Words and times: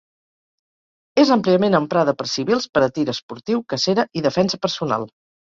És 1.23 1.31
àmpliament 1.35 1.79
emprada 1.79 2.15
per 2.23 2.27
civils 2.31 2.67
per 2.79 2.83
a 2.87 2.89
tir 2.97 3.05
esportiu, 3.15 3.63
cacera 3.75 4.09
i 4.23 4.27
defensa 4.31 4.63
personal. 4.67 5.09